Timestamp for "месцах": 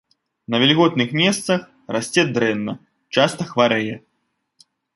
1.21-1.61